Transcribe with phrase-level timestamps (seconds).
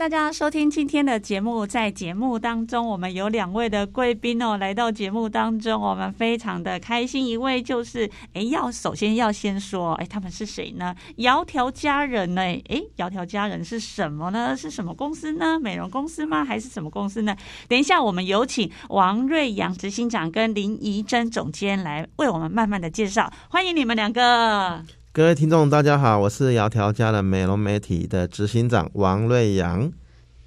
[0.00, 1.66] 大家收听今天的节目。
[1.66, 7.28] 在节目当中，我们有两位的贵宾哦，来到节目当中，我们非常的开心。
[7.28, 10.94] 一位就是，哎，要首先要先说，哎，他们是谁呢？
[11.18, 12.40] 窈窕佳人呢？
[12.40, 14.56] 哎，窈窕佳人是什么呢？
[14.56, 15.60] 是什么公司呢？
[15.60, 16.42] 美容公司吗？
[16.42, 17.36] 还是什么公司呢？
[17.68, 23.30] 等一下，我们有请王瑞阳执行长跟林怡珍总监来为我们慢慢的介绍。
[23.50, 24.99] 欢迎你们两个。
[25.12, 29.90] 各位听众，大家好，我是窈窕佳人美容美体的执行长王瑞阳。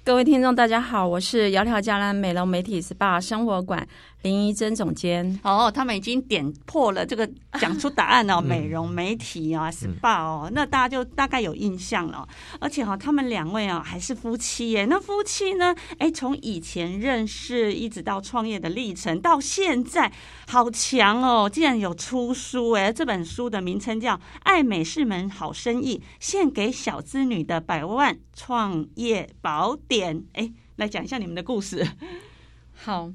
[0.02, 3.86] 各位听众，大家好，我是窈窕佳人美容美体 SPA 生活馆。
[4.24, 12.26] 林怡珍总监哦，他们已经点破了这个，讲出答案哦，美容媒体啊，SPA 哦，那大家就大概有印象了。
[12.58, 14.86] 而且哈，他们两位啊还是夫妻耶。
[14.86, 15.76] 那夫妻呢？
[15.98, 20.10] 哎，从以前认识一直到创业的历程，到现在
[20.48, 21.46] 好强哦！
[21.46, 30.24] 竟然有出书哎，这本书的名称叫《爱美是门好生意》，献给小资女的百万创业宝典。
[30.32, 31.86] 哎，来讲一下你们的故事。
[32.74, 33.12] 好。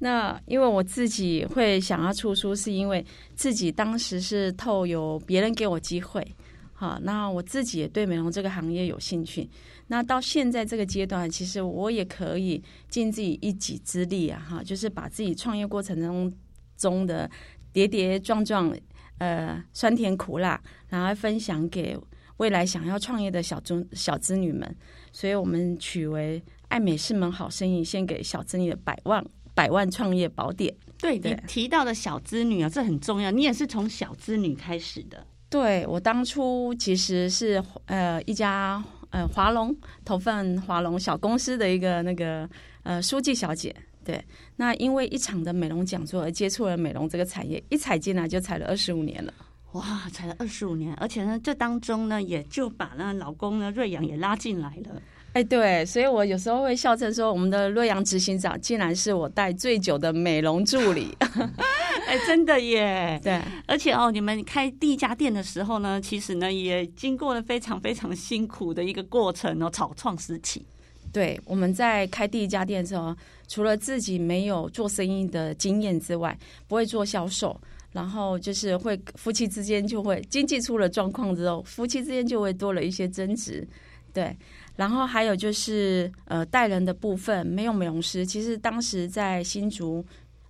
[0.00, 3.04] 那因为我自己会想要出书，是因为
[3.34, 6.24] 自己当时是透有别人给我机会，
[6.72, 9.48] 好，那我自己也对美容这个行业有兴趣。
[9.88, 16.32] 那到现在这个阶段，其实我也可以尽自己一己之力啊，哈，就是把自己创业过程中
[16.76, 17.28] 中的
[17.72, 18.72] 跌跌撞撞，
[19.18, 21.98] 呃，酸甜苦辣，然后分享给
[22.36, 24.76] 未来想要创业的小中小资女们。
[25.10, 29.24] 所以我们取为“爱美是门好生意”，献给小资女的百万。
[29.58, 33.28] 百万创业宝典，对，你提到的小资女啊，这很重要。
[33.28, 35.26] 你也是从小资女开始的。
[35.50, 42.48] 对，我当初其实是呃一家呃华龙投份华龙小公司的一个那个
[42.84, 43.74] 呃书记小姐。
[44.04, 44.24] 对，
[44.54, 49.34] 那因为一场的美容讲座而接触了美容这个产业，一踩进来就踩了二十五年了。
[49.72, 55.02] 哇，踩了二十五年，而且呢，这当中呢，也就把那老公呢瑞阳也拉进来了。
[55.34, 61.16] 哎，对，所以我有时候会笑称说，我们的洛阳执行长竟然是我带最久的美容助理。
[62.08, 63.20] 哎，真的耶！
[63.22, 70.64] 对，而且哦，你们开第一家店的时候呢，其实呢也经过了非常非常辛苦的一个过程哦，草创时期。
[71.12, 73.14] 对，我们在开第一家店的时候，
[73.46, 77.58] 除了自己没有做生意的经验之外，不会做销售，
[77.92, 83.66] 然后就是会夫妻之间就会经济出了状况之后，夫妻之间就会多了一些争执。
[84.12, 84.36] 对。
[84.76, 88.24] 然后还有就是，呃，带人的部分没有美容师。
[88.24, 90.04] 其实当时在新竹，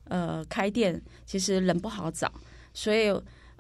[0.04, 2.30] 呃，开店其实人不好找，
[2.74, 3.10] 所以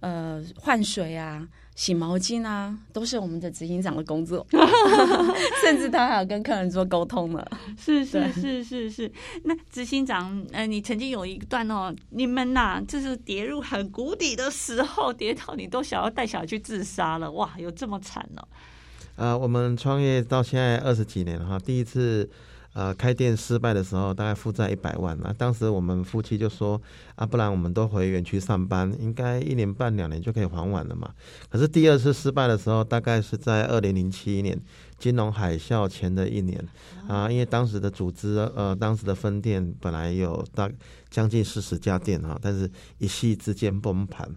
[0.00, 4.46] 呃，换水啊、洗毛巾啊，都是我们的执行长的工作。
[5.64, 7.50] 甚至他还有跟客人做沟通了。
[7.76, 9.10] 是是是是是。
[9.44, 17.30] 那执行长，呃，你曾经有一段哦，你们呐、啊，就是跌入很谷底的时候，跌到你都想要带小孩去自杀了。
[17.32, 18.46] 哇，有这么惨哦？
[19.18, 22.30] 呃，我们创业到现在二十几年了哈，第一次
[22.72, 25.18] 呃开店失败的时候，大概负债一百万。
[25.20, 26.80] 那当时我们夫妻就说
[27.16, 31.10] 啊，不然我们都回园区上班，应该一年半两年就可以还完了嘛。
[31.50, 34.56] 可是第二次失败的时候，大概是在二零零七年
[35.00, 36.64] 金融海啸前的一年
[37.08, 40.70] 啊，因为当时的组织呃，当时的分店本来有大
[41.10, 44.28] 将近四十家店哈，但是一夕之间崩盘。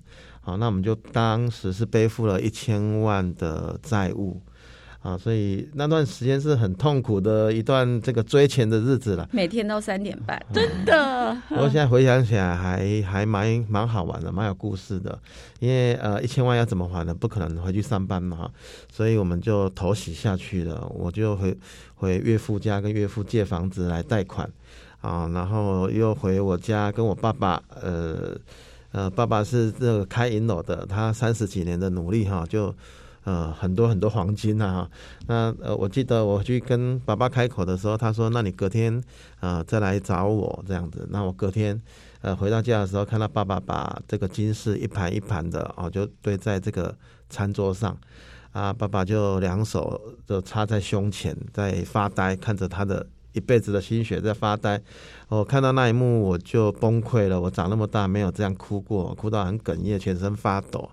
[0.42, 4.42] 好，那我们就当时是背负了一千万的债务。
[5.02, 11.36] 啊，所以那段时间是很痛苦的一段这个追钱的日子了，每天都三点半，嗯、真的。
[11.50, 15.18] 不过现在回想起来还，还还蛮蛮好玩的，蛮有故事的。
[15.60, 17.12] 因为呃，一千万要怎么还呢？
[17.16, 18.52] 不可能回去上班嘛，
[18.92, 20.88] 所以我们就投洗下去了。
[20.94, 21.58] 我就回
[21.96, 24.48] 回岳父家跟岳父借房子来贷款
[25.02, 28.38] 啊，然后又回我家跟我爸爸，呃
[28.92, 32.72] 呃，爸爸是这个开银楼的，他三十几年的努力哈，就。
[33.24, 34.90] 呃，很多很多黄金呐、啊，
[35.28, 39.00] 那呃，我记得我去跟爸爸开口的时候，他说：“那你隔天
[39.40, 41.80] 呃再来找我这样子。”那我隔天
[42.22, 46.96] 呃回到家的时候，看到爸爸把这个金饰一盘一盘的哦，就堆在这个
[47.30, 47.96] 餐桌上，
[48.54, 54.82] 啊，爸爸就两手就插在胸前，在发呆，看着他的一辈子的心血在发呆。
[55.28, 57.40] 我看到那一幕，我就崩溃了。
[57.40, 60.90] 我长那么大没有这样哭过，哭到很哽咽，全身发抖。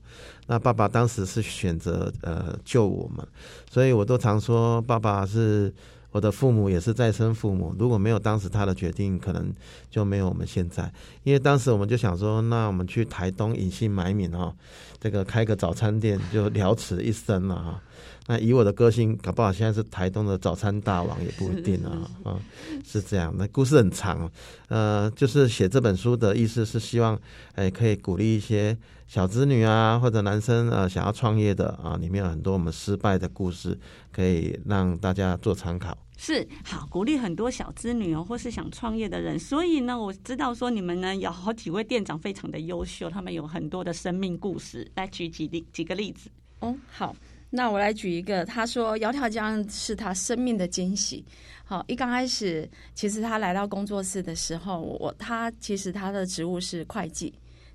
[0.46, 3.26] 那爸爸当时是选择呃救我们，
[3.70, 5.72] 所以我都常说爸爸是
[6.10, 9.52] 我的父母也是再生父母，如果没有当时他的决定，可能
[9.90, 10.90] 就没有我们现在。
[11.22, 14.54] 因为当时我们就想说，那我们去台东隐姓埋名哈，
[14.98, 17.82] 这个开个早餐店就了此一生了哈。
[18.28, 22.38] 那以我的个性，搞不好现在是台东的早餐大王也不一定啊啊，
[22.84, 23.34] 是这样。
[23.38, 24.30] 那故事很长，
[24.68, 27.18] 呃，就是写这本书的意思是希望，
[27.54, 28.76] 哎，可以鼓励一些
[29.06, 33.78] 小子女啊，或者男生呃想要创业的啊，里面有很多我们失败的故事，
[34.12, 35.96] 可以让大家做参考。
[36.18, 39.38] 是好鼓励很多小资女哦，或是想创业的人。
[39.38, 46.28] 所以呢，我知道说你们呢有好几位店长非常的优秀，他们有很多的生命故事，来举几例几个例子。
[46.58, 47.16] 哦，好。
[47.50, 51.24] 那我来举一个，他说窈窕江是他生命的惊喜。
[51.64, 57.32] 好，一刚开始，其实他来到工作室的时候，我他其实他的职务是会计。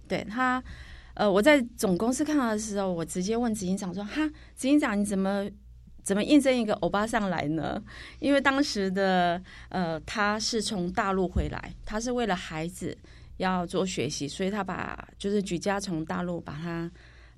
[0.07, 0.63] 对他，
[1.15, 5.49] 呃，我在总公司看到的时候，我直接问执行长说：“哈，执行长，你怎么
[6.03, 7.81] 怎么应征一个欧巴桑来呢？”
[8.19, 12.95] 因为当时的呃，他是从大陆回来，他是为了孩子
[13.37, 16.91] 要做学习，所以他把就是举家从大陆把他。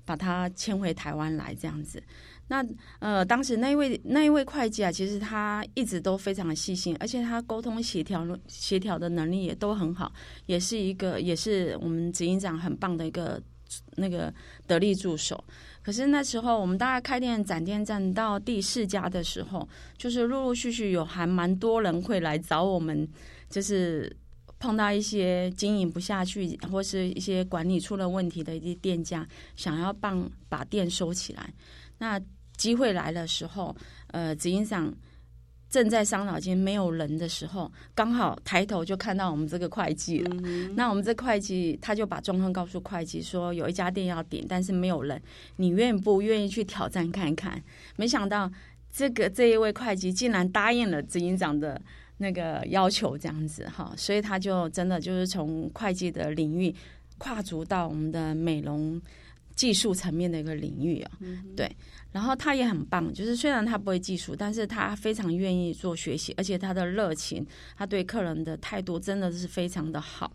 [0.06, 2.02] 把他迁回台湾来这样子，
[2.46, 2.64] 那
[3.00, 10.10] 呃，当时那一位那一位会计啊，其实他一直都非常细心，而且他沟通协调协调的能力也都很好，
[10.46, 13.42] 也是一个也是我们执行长很棒的一个
[13.96, 14.32] 那个
[14.66, 15.42] 得力助手。
[15.82, 19.68] 可是那时候我们大概开店展店站到第四家的时候，
[19.98, 23.08] 就是陆陆续续有还蛮多人会来找我们，
[23.50, 24.16] 就是。
[24.58, 31.52] 碰到一些经营不下去，或是一些管理出了问题的一些店家，想要帮把店收起来。
[31.98, 32.18] 那
[32.56, 33.76] 机会来的时候，
[34.08, 34.90] 呃，执行长
[35.68, 40.36] 正在伤脑筋没有人的时候，刚好抬头就看到我们这个会计了。
[40.44, 45.20] 嗯、那我们这会计他就把状况告诉会计说，有一家店要点，但是没有人，
[45.56, 47.62] 你愿不愿意去挑战看看？
[47.96, 48.50] 没想到
[48.90, 51.78] 这个这一位会计竟然答应了执行长的。
[52.18, 56.74] 那个要求这样子哈，所以他就真的就是从会计的领域
[57.18, 59.00] 跨足到我们的美容
[59.54, 61.70] 技术层面的一个领域啊，嗯、对。
[62.12, 67.46] 然后他也很棒，就是虽然他不会技术，但是他非常愿意做学习，而且他的热情，
[67.76, 70.32] 他对客人的态度真的是非常的好。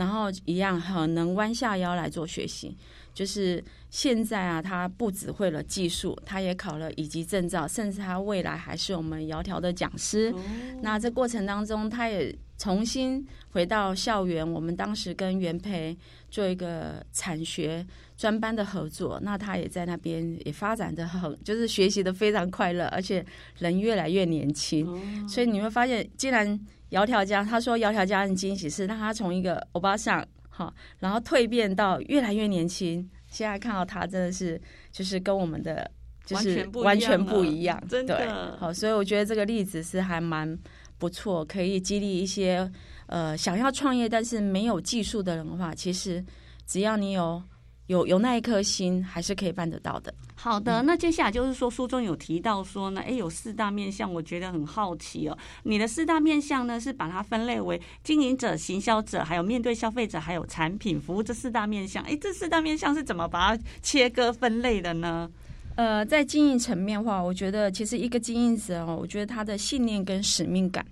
[0.00, 2.74] 然后一样很能弯下腰来做学习。
[3.12, 10.32] 就是现在啊，他不只会了技术，他也考了乙级证照，甚至他未来还是我们窈窕的讲师。
[10.32, 10.40] 哦、
[10.80, 14.48] 那这过程当中，他也重新回到校园。
[14.48, 15.94] 我们当时跟元培
[16.30, 17.84] 做一个产学
[18.16, 23.26] 专班的合作，那他也在那边也发展的很，就是学习的非常快乐，而且
[23.58, 24.86] 人越来越年轻。
[24.86, 24.98] 哦、
[25.28, 26.58] 所以你会发现，既然
[26.90, 30.26] 窈窕佳，他说窈窕佳人惊喜是让他从一个欧巴桑。
[30.48, 33.08] 好，然后蜕变到越来越年轻。
[33.28, 34.60] 现在看到他真的是，
[34.90, 35.88] 就是跟我们的
[36.24, 38.16] 就是完全不一样，真的。
[38.16, 38.28] 对，
[38.58, 40.58] 好，所以我觉得这个例子是还蛮
[40.98, 42.70] 不错，可以激励一些
[43.06, 46.24] 呃想要创业但是没有技术的人的话，其实
[46.66, 47.42] 只要你有。
[47.90, 50.14] 有有那一颗心，还是可以办得到的。
[50.36, 55.36] 好的，那接下来就是说，书中有提到说呢，哎，有四大面向，我觉得很好奇哦。
[55.64, 62.00] 你的四大面向呢，是把它分类为经营者、行销者，还有面对消费者，还有产品服务这四大面向。
[62.04, 65.28] 哎，这四大面向是怎么把它切割分类的呢？
[65.74, 70.86] 呃，在经营层面的话，我觉得其实一个经营者哦，我觉得他的信念跟使命感。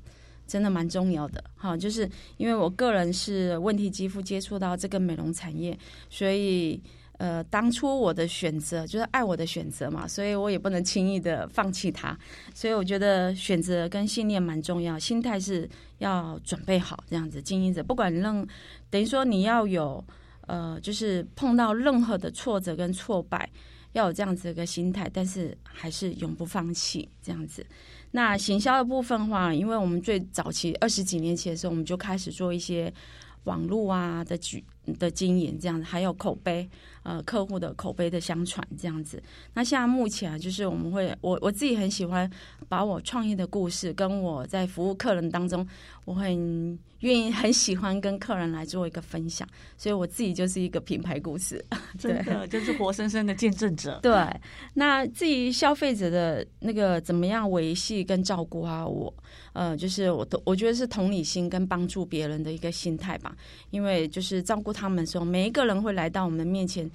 [0.49, 5.79] 真的蛮重要的，哈，就是因为我个人是问题肌肤接触到这个美容产业，
[6.09, 6.83] 所以
[7.19, 12.19] 呃，当初我的选择就是爱我的选择嘛，所以我也不能轻易的放弃它，
[12.55, 15.69] 所以我觉得选择跟信念蛮重要，心态是
[15.99, 17.43] 要准备好这样子。
[17.43, 18.47] 经营者不管任，
[18.89, 20.03] 等于说你要有
[20.47, 23.51] 呃，就是碰到任何的挫折跟挫败，
[23.93, 27.67] 要有这样子一个心态，但是还是永不放弃这样子。
[28.11, 32.93] 那行销的部分的话，因为我们最早期二十几年前的时候，我们就开始做一些
[33.45, 34.65] 网络啊的举
[34.99, 36.69] 的经营，这样子，还有口碑，
[37.03, 39.23] 呃，客户的口碑的相传这样子。
[39.55, 42.31] 那现在目前啊，就是我们会，我我自己很喜欢
[42.69, 45.67] 把我创业的故事跟我在服务客人当中，
[46.09, 46.79] 我很。
[47.03, 49.47] 愿意很喜欢跟客人来做一个分享，
[49.77, 51.65] 所以我自己就是一个品牌故事，
[51.97, 54.01] 真的就是活生生的见证者。
[54.03, 54.13] 对，
[54.75, 59.15] 那至于消费者的那个怎么样维系跟照顾啊，我
[59.53, 63.33] 呃，就是我我觉得是同理心跟帮助别人的一个心态吧。
[63.71, 66.91] 因为就是照顾他们的时候，每一个人会来到我们面前，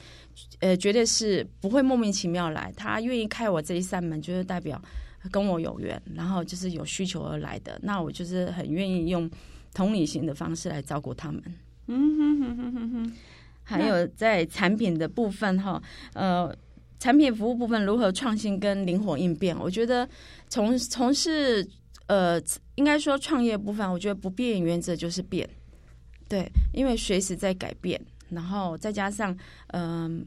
[0.60, 4.82] 呃，绝对是不会莫名其妙来，他愿意开我这一扇门，就是代表
[5.32, 7.80] 跟我有缘，然后就是有需求而来的。
[7.84, 9.30] 那我就是很愿意用。
[9.76, 11.42] 同理心的方式来照顾他们，
[11.88, 13.14] 嗯哼哼哼哼哼。
[13.64, 15.82] 还有在产品的部分哈，
[16.14, 16.56] 呃，
[17.00, 19.58] 产品服务部分如何创新跟灵活应变？
[19.58, 20.08] 我觉得
[20.48, 21.68] 从从事
[22.06, 22.40] 呃，
[22.76, 25.50] 应该说创业部分，我觉得不变原则就是变，
[26.30, 28.00] 对，因为随时在改变，
[28.30, 29.36] 然后再加上，
[29.70, 30.26] 嗯、呃，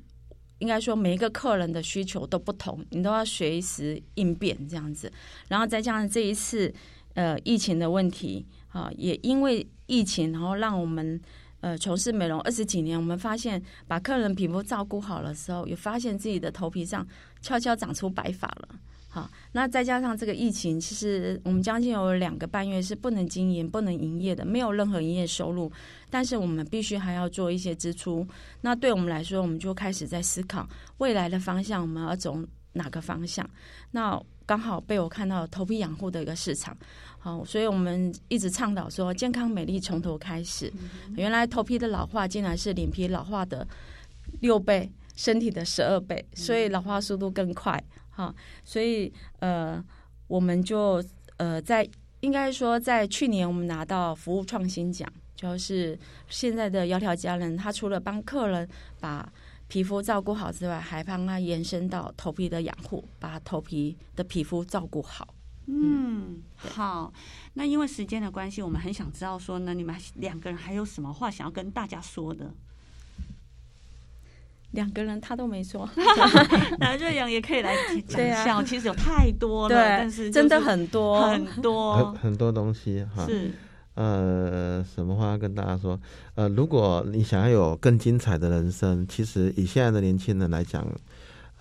[0.59, 5.13] 应该说每一个客人的需求都不同，你都要随时应变这样子，
[5.49, 6.73] 然后再加上这一次，
[7.15, 11.21] 呃，疫情的问题，啊，也因为疫情，然后让我们，
[11.61, 17.07] 呃，从事美容二十几年，我们发现把客人皮肤照顾好了时候，也发现自己的头皮上
[17.43, 18.69] 悄悄长出白发了。
[19.09, 25.73] 好，那再加上这个疫情，其实我们将近有两个半月是不能经营、不能营业的，没有任何营业收入。
[26.11, 28.27] 但是我们必须还要做一些支出。
[28.61, 32.39] 那对我们来说，我们就开始在思考未来的方向，我们要走
[32.75, 33.49] 哪个方向？
[33.93, 36.77] 那刚好被我看到头皮养护的一个市场。
[37.19, 40.71] 好，所以我们一直倡导说，健康美丽从头开始。
[41.17, 43.67] 原来头皮的老化竟然是脸皮老化的
[44.41, 47.83] 六倍，身体的十二倍，所以老化速度更快。
[48.17, 49.85] 好，所以呃，
[50.27, 51.05] 我们就
[51.37, 51.87] 呃，在
[52.21, 55.99] 应该说，在去年我们拿到服务创新奖，就是
[56.31, 58.67] 现在的窈窕佳人，他除了帮客人
[58.99, 59.31] 把
[59.69, 65.35] 皮肤照顾好之外，还帮他延伸到头皮的养护，把头皮的皮肤照顾好。
[65.67, 67.13] 嗯，好，
[67.53, 72.51] 那因为时间的关系，我们很想知道说呢，你们两个人还有什么话想要跟大家说的？
[74.77, 75.89] 两个人他都没说，
[76.79, 77.75] 那瑞阳也可以来
[78.07, 78.63] 讲一下。
[78.63, 83.27] 其实有太多了，但是真的很多很多很很多东西哈。
[83.27, 83.51] 是
[83.95, 85.99] 呃，什么话要跟大家说？
[86.35, 90.93] 呃，如果你想要有更精彩的人生，其实以现在的年轻人来讲，啊、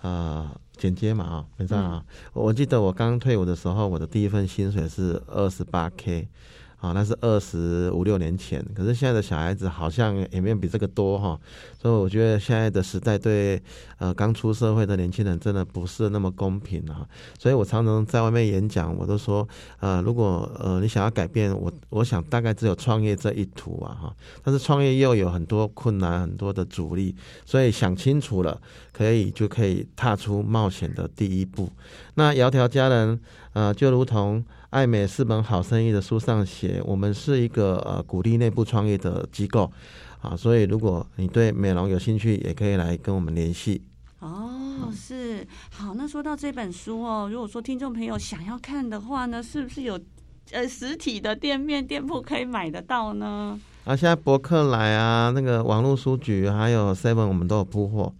[0.02, 2.04] 呃，剪接嘛啊，没错啊。
[2.34, 6.28] 我记得我刚退伍的时候，我的第一份薪水是二十八 K。
[6.78, 11.38] 啊，那是二十五六年前，可是现在的小孩子好像也没有比这个多哈，
[11.80, 13.60] 所以我觉得现在的时代对
[13.98, 19.48] 呃刚出社会的年轻人真的不是那么公平啊，所以我常常在外面演讲，我都说
[19.80, 27.16] 呃如果呃你想要改变，我我想大概只有创业这一途啊哈，但是创业又有很多困难，很多的阻力，
[27.46, 28.60] 所以想清楚了，
[28.92, 31.70] 可以就可以踏出冒险的第一步。
[32.14, 33.18] 那窈窕佳人
[33.54, 34.44] 呃就如同。
[34.70, 39.70] 爱美是门好生意的书上写，我们是一个呃鼓励内部创业的机构
[40.20, 43.80] 啊，所以如果你对美容有兴趣，也可以来跟我们联系。
[44.18, 45.94] 哦，是好。
[45.94, 49.98] 那说到这本书哦，如果说听众朋友想要看的话呢，是不是有
[50.50, 53.58] 呃实体的店面店铺可以买得到呢？
[53.84, 58.12] 啊，现在博客来啊，那个网络书局还有 Seven，我们都有铺货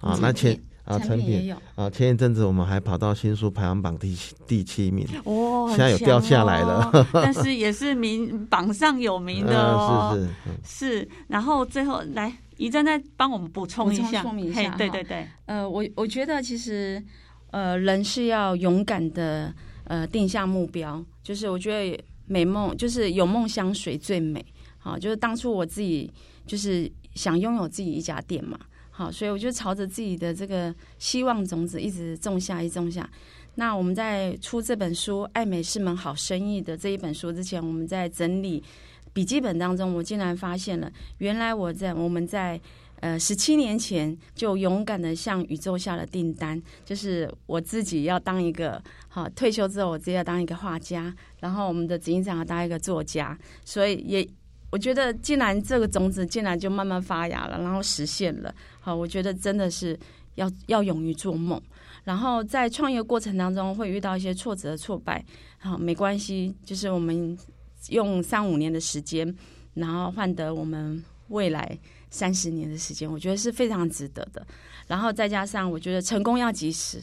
[0.00, 0.18] 啊。
[0.20, 0.60] 那前。
[0.84, 11.08] 啊，成品，品啊，前一阵子我们还跑到新书排行榜第七第七名，哇、哦，现在有掉下来了，哦、 但是也是名榜上有名的哦，呃、是是、嗯、是。
[11.26, 17.02] 然后最后来怡珍再帮我们补充一下，说明一下，对对对，呃，我我觉得其实
[17.50, 24.44] 呃，人是要勇敢的，呃，定下目标，就是我觉得美梦就是有梦相随最美，
[24.76, 26.12] 好，就是当初我自己
[26.46, 28.58] 就是想拥有自己一家店嘛。
[28.96, 33.10] 好，所以我就朝着自己的这个希望种子一直种下，一种下。
[33.56, 38.62] 那我们在出这本书《爱美是门好生意》的这一本书之前，我们在整理
[39.12, 42.60] 笔记本当中，我竟然发现了，原来我在我们在
[43.00, 54.28] 呃十七年前就勇敢的向宇宙下了订单，就是我自己要当一个好退休之后，我自己要当一个画家，然后我们的执行长要当一个作家，所以也。
[54.74, 58.52] 我觉得，竟然这个种子竟然就慢慢发芽了，然后实现了。
[58.80, 59.96] 好，我觉得真的是
[60.34, 61.62] 要要勇于做梦。
[62.02, 65.24] 然后在创业过程当中会遇到一些挫折、挫败，
[65.58, 67.38] 好，没关系，就是我们
[67.90, 69.32] 用三五年的时间，
[69.74, 71.78] 然后换得我们未来
[72.10, 74.44] 三十年的时间，我觉得是非常值得的。
[74.88, 77.00] 然后再加上，我觉得成功要及时，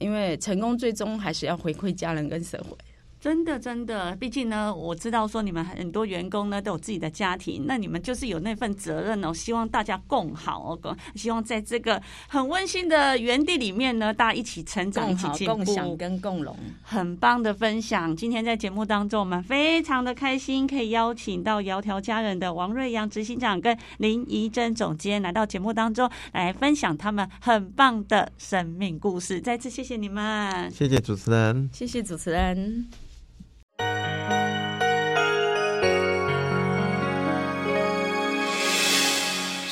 [0.00, 2.76] 因为成功最终还是要回馈家人跟社会。
[3.18, 18.14] 真的，真的，毕竟呢，我知道说你们很多员工呢都有自己的家庭，那你们就是有那份责任哦，希望大家共好哦，希望在这个很温馨的园地里面呢，大家一起成长，一起进步，共享跟共荣，很棒的分享。
[18.14, 29.40] 今天在节目当中，我们非常的开心，可以邀请到窈窕佳人的王瑞阳执行长跟林怡珍总监来到节目当中来分享他们很棒的生命故事。
[29.40, 32.86] 再次谢谢你们，谢谢主持人，谢谢主持人。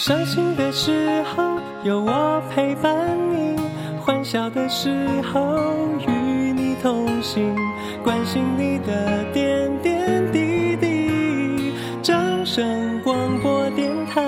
[0.06, 3.58] 伤心的时候有我陪伴你，
[3.98, 5.74] 欢笑的时候
[6.06, 7.56] 与你同行，
[8.02, 11.72] 关心你的点点滴滴。
[12.02, 14.20] 掌声广播电台。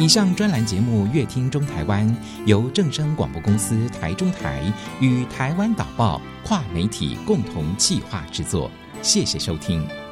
[0.00, 2.08] 以上专栏节目《乐听中台湾》
[2.46, 4.62] 由正声广播公司台中台
[5.02, 8.70] 与台湾导报跨媒体共同企划制作，
[9.02, 10.07] 谢谢收听。